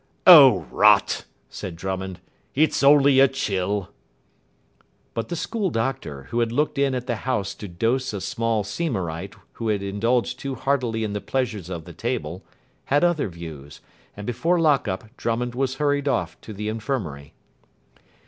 "Oh, 0.25 0.65
rot," 0.71 1.25
said 1.47 1.75
Drummond. 1.75 2.19
"It's 2.55 2.81
only 2.81 3.19
a 3.19 3.27
chill." 3.27 3.89
But 5.13 5.29
the 5.29 5.35
school 5.35 5.69
doctor, 5.69 6.23
who 6.31 6.39
had 6.39 6.51
looked 6.51 6.79
in 6.79 6.95
at 6.95 7.05
the 7.05 7.17
house 7.17 7.53
to 7.53 7.67
dose 7.67 8.11
a 8.11 8.19
small 8.19 8.63
Seymourite 8.63 9.35
who 9.53 9.67
had 9.67 9.83
indulged 9.83 10.39
too 10.39 10.55
heartily 10.55 11.03
in 11.03 11.13
the 11.13 11.21
pleasures 11.21 11.69
of 11.69 11.85
the 11.85 11.93
table, 11.93 12.43
had 12.85 13.03
other 13.03 13.29
views, 13.29 13.79
and 14.17 14.25
before 14.25 14.59
lock 14.59 14.87
up 14.87 15.03
Drummond 15.17 15.53
was 15.53 15.75
hurried 15.75 16.07
off 16.07 16.41
to 16.41 16.51
the 16.51 16.67
infirmary. 16.67 17.35